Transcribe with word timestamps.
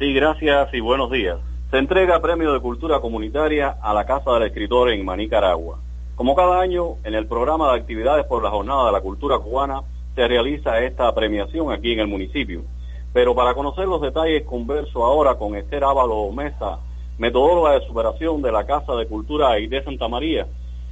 Sí, 0.00 0.14
gracias 0.14 0.72
y 0.72 0.80
buenos 0.80 1.10
días. 1.10 1.36
Se 1.70 1.76
entrega 1.76 2.22
Premio 2.22 2.54
de 2.54 2.60
Cultura 2.60 3.00
Comunitaria 3.00 3.76
a 3.82 3.92
la 3.92 4.06
Casa 4.06 4.32
del 4.32 4.44
Escritor 4.44 4.90
en 4.90 5.04
Manicaragua. 5.04 5.78
Como 6.16 6.34
cada 6.34 6.58
año, 6.58 6.94
en 7.04 7.12
el 7.12 7.26
programa 7.26 7.70
de 7.70 7.80
actividades 7.80 8.24
por 8.24 8.42
la 8.42 8.48
Jornada 8.48 8.86
de 8.86 8.92
la 8.92 9.02
Cultura 9.02 9.38
Cubana 9.40 9.82
se 10.14 10.26
realiza 10.26 10.80
esta 10.80 11.14
premiación 11.14 11.70
aquí 11.70 11.92
en 11.92 12.00
el 12.00 12.06
municipio. 12.06 12.62
Pero 13.12 13.34
para 13.34 13.52
conocer 13.52 13.86
los 13.86 14.00
detalles 14.00 14.44
converso 14.44 15.04
ahora 15.04 15.34
con 15.34 15.54
Esther 15.54 15.84
Ávalo 15.84 16.32
Mesa, 16.32 16.78
metodóloga 17.18 17.72
de 17.72 17.86
superación 17.86 18.40
de 18.40 18.52
la 18.52 18.64
Casa 18.64 18.94
de 18.94 19.06
Cultura 19.06 19.50
de 19.50 19.84
Santa 19.84 20.08
María, 20.08 20.46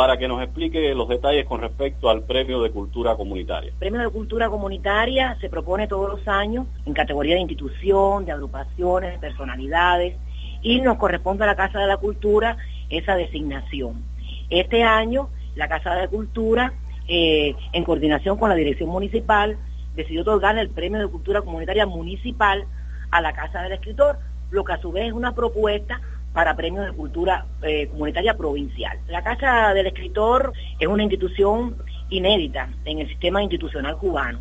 para 0.00 0.16
que 0.16 0.28
nos 0.28 0.42
explique 0.42 0.94
los 0.94 1.10
detalles 1.10 1.44
con 1.44 1.60
respecto 1.60 2.08
al 2.08 2.22
Premio 2.22 2.62
de 2.62 2.70
Cultura 2.70 3.16
Comunitaria. 3.16 3.68
El 3.68 3.76
Premio 3.76 4.00
de 4.00 4.08
Cultura 4.08 4.48
Comunitaria 4.48 5.36
se 5.42 5.50
propone 5.50 5.88
todos 5.88 6.08
los 6.08 6.26
años 6.26 6.66
en 6.86 6.94
categoría 6.94 7.34
de 7.34 7.42
institución, 7.42 8.24
de 8.24 8.32
agrupaciones, 8.32 9.12
de 9.12 9.18
personalidades, 9.18 10.16
y 10.62 10.80
nos 10.80 10.96
corresponde 10.96 11.44
a 11.44 11.48
la 11.48 11.54
Casa 11.54 11.80
de 11.80 11.86
la 11.86 11.98
Cultura 11.98 12.56
esa 12.88 13.14
designación. 13.14 14.02
Este 14.48 14.84
año, 14.84 15.28
la 15.54 15.68
Casa 15.68 15.94
de 15.94 16.00
la 16.00 16.08
Cultura, 16.08 16.72
eh, 17.06 17.54
en 17.74 17.84
coordinación 17.84 18.38
con 18.38 18.48
la 18.48 18.56
Dirección 18.56 18.88
Municipal, 18.88 19.58
decidió 19.96 20.22
otorgar 20.22 20.56
el 20.56 20.70
Premio 20.70 20.98
de 20.98 21.08
Cultura 21.08 21.42
Comunitaria 21.42 21.84
Municipal 21.84 22.64
a 23.10 23.20
la 23.20 23.34
Casa 23.34 23.60
del 23.60 23.72
Escritor, 23.72 24.16
lo 24.50 24.64
que 24.64 24.72
a 24.72 24.80
su 24.80 24.92
vez 24.92 25.08
es 25.08 25.12
una 25.12 25.34
propuesta 25.34 26.00
para 26.32 26.56
premios 26.56 26.86
de 26.86 26.92
cultura 26.92 27.46
eh, 27.62 27.88
comunitaria 27.88 28.36
provincial. 28.36 28.98
La 29.08 29.22
Casa 29.22 29.74
del 29.74 29.86
Escritor 29.86 30.52
es 30.78 30.86
una 30.86 31.02
institución 31.02 31.76
inédita 32.08 32.68
en 32.84 33.00
el 33.00 33.08
sistema 33.08 33.42
institucional 33.42 33.96
cubano. 33.96 34.40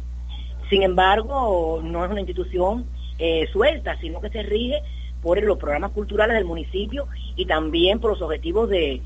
Sin 0.70 0.84
embargo, 0.84 1.82
no 1.84 2.06
es 2.06 2.12
una 2.12 2.20
institución 2.20 2.86
eh, 3.18 3.48
suelta, 3.52 3.98
sino 4.00 4.22
que 4.22 4.30
se 4.30 4.44
rige 4.44 4.82
por 5.22 5.42
los 5.44 5.58
programas 5.58 5.92
culturales 5.92 6.36
del 6.36 6.46
municipio 6.46 7.08
y 7.36 7.46
también 7.46 8.00
por 8.00 8.12
los 8.12 8.22
objetivos 8.22 8.70
del 8.70 9.02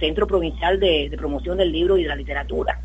Centro 0.00 0.26
Provincial 0.26 0.80
de, 0.80 1.14
Promoción 1.16 1.58
del 1.58 1.70
Libro 1.70 1.98
y 1.98 2.02
de 2.02 2.08
la 2.08 2.16
Literatura. 2.16 2.80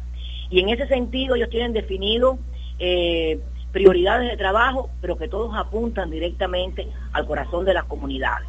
Y 0.50 0.60
en 0.60 0.70
ese 0.70 0.88
sentido 0.88 1.36
ellos 1.36 1.50
tienen 1.50 1.74
definido 1.74 2.40
eh, 2.78 3.40
prioridades 3.72 4.30
de 4.30 4.38
trabajo, 4.38 4.90
pero 5.02 5.18
que 5.18 5.28
todos 5.28 5.56
apuntan 5.56 6.12
directamente 6.12 6.88
al 7.14 7.26
corazón 7.26 7.66
de 7.66 7.74
las 7.74 7.86
comunidades. 7.86 8.48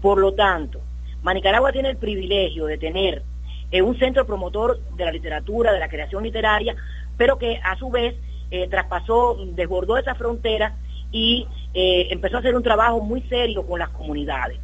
Por 0.00 0.18
lo 0.18 0.34
tanto, 0.34 0.80
Manicaragua 1.22 1.72
tiene 1.72 1.90
el 1.90 1.96
privilegio 1.96 2.66
de 2.66 2.78
tener 2.78 3.22
eh, 3.70 3.82
un 3.82 3.98
centro 3.98 4.26
promotor 4.26 4.78
de 4.96 5.04
la 5.04 5.12
literatura, 5.12 5.72
de 5.72 5.80
la 5.80 5.88
creación 5.88 6.22
literaria, 6.22 6.76
pero 7.16 7.38
que 7.38 7.60
a 7.62 7.76
su 7.76 7.90
vez 7.90 8.14
eh, 8.50 8.68
traspasó, 8.68 9.36
desbordó 9.54 9.98
esa 9.98 10.14
frontera 10.14 10.76
y 11.10 11.46
eh, 11.74 12.08
empezó 12.10 12.36
a 12.36 12.40
hacer 12.40 12.54
un 12.54 12.62
trabajo 12.62 13.00
muy 13.00 13.22
serio 13.22 13.66
con 13.66 13.78
las 13.78 13.90
comunidades. 13.90 14.58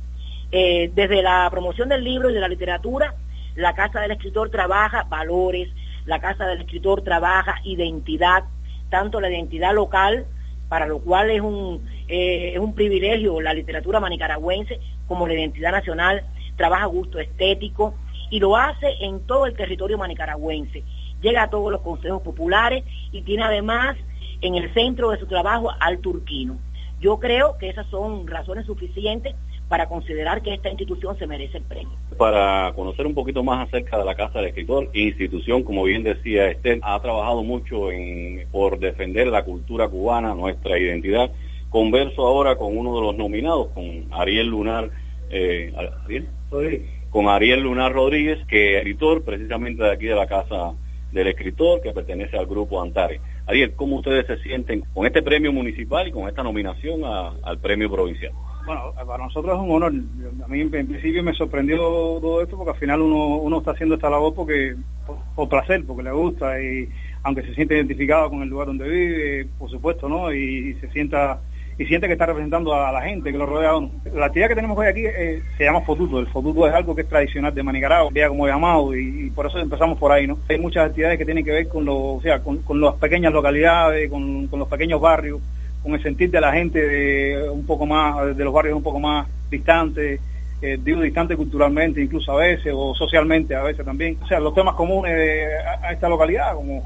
desde 0.51 1.21
la 1.21 1.49
promoción 1.51 1.89
del 1.89 2.05
libro 2.05 2.31
y 2.31 2.35
de 2.35 2.41
la 2.41 2.49
literatura, 2.49 3.15
la 3.57 3.75
Casa 3.75 4.01
del 4.01 4.13
Escritor 4.13 4.51
trabaja 4.51 5.03
valores, 5.03 5.69
la 6.07 6.21
Casa 6.21 6.47
del 6.47 6.61
Escritor 6.61 7.03
trabaja 7.03 7.61
identidad, 7.65 8.45
tanto 8.89 9.21
la 9.21 9.31
identidad 9.31 9.75
local, 9.75 10.27
para 10.69 10.87
lo 10.87 11.01
cual 11.01 11.31
es 11.31 11.41
un, 11.41 11.85
es 12.09 12.59
un 12.59 12.75
privilegio 12.75 13.41
la 13.41 13.55
literatura 13.55 14.01
manicaragüense, 14.01 14.81
como 15.07 15.27
la 15.27 15.35
identidad 15.35 15.73
nacional, 15.73 16.25
trabaja 16.57 16.87
gusto 16.87 17.19
estético 17.19 17.95
y 18.31 18.41
lo 18.41 18.57
hace 18.57 18.87
en 19.01 19.21
todo 19.27 19.47
el 19.47 19.55
territorio 19.55 19.99
manicaragüense. 19.99 20.83
Llega 21.21 21.45
a 21.45 21.51
todos 21.51 21.73
los 21.73 21.81
consejos 21.81 22.23
populares 22.23 22.85
y 23.13 23.23
tiene 23.23 23.45
además 23.45 23.97
en 24.41 24.55
el 24.57 24.73
centro 24.75 25.11
de 25.11 25.19
su 25.19 25.27
trabajo 25.27 25.71
al 25.81 25.99
turquino. 25.99 26.59
Yo 27.01 27.19
creo 27.19 27.59
que 27.59 27.69
esas 27.69 27.87
son 27.89 28.27
razones 28.27 28.67
suficientes 28.67 29.35
para 29.69 29.89
considerar 29.89 30.43
que 30.43 30.53
esta 30.53 30.69
institución 30.69 31.19
se 31.19 31.27
merece 31.27 31.59
el 31.59 31.65
premio. 31.65 31.97
Para 32.19 32.73
conocer 32.75 33.07
un 33.07 33.15
poquito 33.15 33.43
más 33.43 33.67
acerca 33.67 33.99
de 33.99 34.05
la 34.05 34.15
Casa 34.15 34.39
del 34.39 34.49
Escritor, 34.49 34.91
institución, 34.93 35.63
como 35.63 35.85
bien 35.85 36.03
decía 36.03 36.49
Esther, 36.49 36.81
ha 36.83 37.01
trabajado 37.01 37.43
mucho 37.43 37.91
en, 37.91 38.47
por 38.51 38.79
defender 38.79 39.29
la 39.29 39.45
cultura 39.45 39.89
cubana, 39.89 40.35
nuestra 40.35 40.79
identidad 40.79 41.31
Converso 41.75 42.25
ahora 42.25 42.55
con 42.55 42.79
uno 42.79 42.95
de 42.95 43.01
los 43.01 43.17
nominados, 43.17 43.71
con 43.71 44.07
Ariel 44.13 44.47
Lunar, 44.47 44.91
eh, 45.29 45.73
con 47.11 47.27
Ariel 47.27 47.63
Lunar 47.65 47.93
Rodríguez, 47.93 48.47
que 48.47 48.77
es 48.77 48.85
editor 48.85 49.25
precisamente 49.25 49.83
de 49.83 49.91
aquí 49.91 50.07
de 50.07 50.15
la 50.15 50.29
Casa 50.29 50.73
del 51.11 51.27
Escritor, 51.27 51.83
que 51.83 51.91
pertenece 51.91 52.39
al 52.39 52.47
grupo 52.47 52.81
Antare. 52.81 53.21
Ariel, 53.49 53.73
¿cómo 53.75 53.97
ustedes 53.97 54.25
se 54.29 54.37
sienten 54.45 54.85
con 54.95 55.05
este 55.05 55.21
premio 55.21 55.53
municipal 55.53 56.07
y 56.07 56.13
con 56.13 56.29
esta 56.29 56.45
nominación 56.45 57.03
al 57.05 57.59
premio 57.59 57.91
provincial? 57.91 58.31
Bueno, 58.65 58.93
para 59.05 59.25
nosotros 59.25 59.57
es 59.57 59.61
un 59.61 59.73
honor. 59.73 59.93
A 60.45 60.47
mí 60.47 60.61
en 60.61 60.71
principio 60.71 61.25
me 61.25 61.35
sorprendió 61.35 61.79
todo 61.79 62.41
esto 62.41 62.57
porque 62.57 62.71
al 62.71 62.79
final 62.79 63.01
uno, 63.03 63.39
uno 63.39 63.59
está 63.59 63.73
haciendo 63.73 63.97
esta 63.97 64.09
labor 64.09 64.33
porque 64.33 64.77
por, 65.35 65.49
placer, 65.49 65.85
porque 65.85 66.05
le 66.05 66.13
gusta 66.13 66.63
y 66.63 66.89
aunque 67.25 67.43
se 67.43 67.53
siente 67.53 67.75
identificado 67.75 68.31
con 68.31 68.43
el 68.43 68.49
lugar 68.49 68.69
donde 68.69 68.89
vive, 68.89 69.49
por 69.59 69.69
supuesto, 69.69 70.09
¿no? 70.09 70.33
y 70.33 70.75
se 70.75 70.89
sienta 70.93 71.41
y 71.79 71.87
siente 71.87 72.07
que 72.07 72.13
está 72.13 72.27
representando 72.27 72.75
a 72.75 72.93
la 72.93 73.03
gente 73.03 73.33
que 73.33 73.39
lo 73.39 73.47
rodea 73.47 73.71
a 73.71 73.77
uno. 73.77 73.91
La 74.15 74.27
actividad 74.27 74.49
que 74.49 74.55
tenemos 74.55 74.79
hoy 74.79 74.87
aquí 74.87 75.05
eh, 75.05 75.43
se 75.57 75.65
llama 75.65 75.81
fotuto. 75.81 76.21
El 76.21 76.29
fotuto 76.29 76.67
es 76.67 76.75
algo 76.75 76.95
que 76.95 77.03
es 77.03 77.09
tradicional 77.09 77.55
de 77.55 77.63
Manicaragua, 77.63 78.11
vea 78.13 78.29
como 78.29 78.47
llamado, 78.47 78.95
y, 78.95 79.31
por 79.31 79.47
eso 79.47 79.59
empezamos 79.59 79.99
por 79.99 80.13
ahí, 80.13 80.27
¿no? 80.27 80.39
Hay 80.49 80.59
muchas 80.59 80.87
actividades 80.87 81.19
que 81.19 81.25
tienen 81.25 81.45
que 81.45 81.51
ver 81.51 81.69
con, 81.69 81.85
lo, 81.85 81.97
o 81.97 82.21
sea, 82.23 82.41
con, 82.41 82.81
las 82.81 82.95
pequeñas 82.95 83.33
localidades, 83.33 84.09
con, 84.09 84.49
los 84.51 84.69
pequeños 84.69 85.01
barrios, 85.01 85.41
con 85.83 85.95
el 85.95 86.03
sentir 86.03 86.31
de 86.31 86.41
la 86.41 86.53
gente 86.53 86.81
de 86.81 87.49
un 87.51 87.67
poco 87.67 87.87
más, 87.87 88.37
de 88.37 88.45
los 88.45 88.53
barrios 88.53 88.77
un 88.77 88.83
poco 88.83 89.01
más 89.01 89.27
distantes, 89.51 90.21
eh, 90.63 90.79
digo 90.83 91.03
distante 91.03 91.37
culturalmente 91.37 92.01
incluso 92.01 92.33
a 92.33 92.37
veces, 92.37 92.73
o 92.75 92.95
socialmente 92.95 93.55
a 93.55 93.63
veces 93.63 93.85
también. 93.85 94.17
O 94.23 94.27
sea, 94.27 94.39
los 94.39 94.55
temas 94.55 94.75
comunes 94.75 95.13
a 95.83 95.93
esta 95.93 96.09
localidad, 96.09 96.55
como 96.55 96.85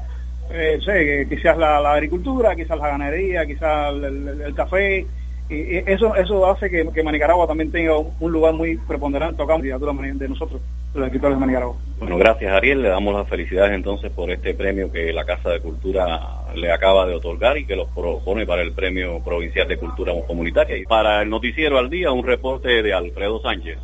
eh, 0.51 0.79
sé, 0.83 1.27
quizás 1.29 1.57
la, 1.57 1.77
agricultura, 1.93 2.55
quizás 2.55 2.77
la 2.77 2.89
ganadería, 2.89 3.45
quizás 3.45 3.93
el, 3.93 4.53
café. 4.55 5.05
Y 5.49 5.77
eso 5.89 6.15
eso 6.15 6.45
hace 6.45 6.69
que, 6.69 6.87
que, 6.93 7.01
Manicaragua 7.01 7.47
también 7.47 7.71
tenga 7.71 7.97
un, 7.97 8.31
lugar 8.31 8.53
muy 8.53 8.77
preponderante 8.77 9.41
acá 9.41 9.55
en 9.55 10.17
de 10.19 10.29
nosotros, 10.29 10.61
los 10.93 11.05
escritores 11.05 11.37
de 11.37 11.39
Manicaragua. 11.39 11.75
Bueno, 11.97 12.17
gracias 12.17 12.53
Ariel, 12.53 12.83
le 12.83 12.89
damos 12.89 13.15
las 13.15 13.27
felicidades 13.27 13.73
entonces 13.73 14.11
por 14.11 14.29
este 14.29 14.53
premio 14.53 14.91
que 14.91 15.11
la 15.11 15.25
Casa 15.25 15.49
de 15.49 15.59
Cultura 15.59 16.39
le 16.55 16.71
acaba 16.71 17.07
de 17.07 17.15
otorgar 17.15 17.57
y 17.57 17.65
que 17.65 17.75
los 17.75 17.87
propone 17.89 18.45
para 18.45 18.61
el 18.61 18.73
Premio 18.73 19.23
Provincial 19.23 19.67
de 19.67 19.77
Cultura 19.77 20.13
Comunitaria. 20.27 20.77
Y 20.77 20.83
para 20.83 21.21
el 21.21 21.29
Noticiero 21.29 21.77
al 21.77 21.89
Día, 21.89 22.11
un 22.11 22.25
reporte 22.25 22.83
de 22.83 22.93
Alfredo 22.93 23.41
Sánchez. 23.41 23.77